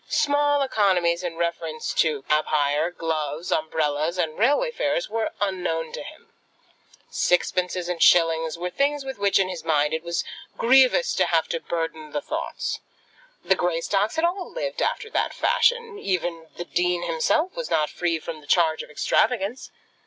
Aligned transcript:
Small 0.09 0.63
economies 0.63 1.21
in 1.21 1.35
reference 1.35 1.93
to 1.93 2.23
cab 2.23 2.45
hire, 2.45 2.89
gloves, 2.89 3.51
umbrellas, 3.51 4.17
and 4.17 4.35
railway 4.35 4.71
fares 4.71 5.11
were 5.11 5.29
unknown 5.39 5.91
to 5.91 6.01
him. 6.01 6.33
Sixpences 7.11 7.87
and 7.87 8.01
shillings 8.01 8.57
were 8.57 8.71
things 8.71 9.05
with 9.05 9.19
which, 9.19 9.37
in 9.37 9.47
his 9.47 9.63
mind, 9.63 9.93
it 9.93 10.01
was 10.01 10.23
grievous 10.57 11.13
to 11.13 11.27
have 11.27 11.47
to 11.49 11.59
burden 11.59 12.13
the 12.13 12.19
thoughts. 12.21 12.79
The 13.45 13.55
Greystocks 13.55 14.15
had 14.15 14.25
all 14.25 14.51
lived 14.51 14.81
after 14.81 15.07
that 15.11 15.35
fashion. 15.35 15.99
Even 15.99 16.47
the 16.57 16.65
dean 16.65 17.03
himself 17.03 17.55
was 17.55 17.69
not 17.69 17.91
free 17.91 18.17
from 18.17 18.41
the 18.41 18.47
charge 18.47 18.81
of 18.81 18.89
extravagance. 18.89 19.69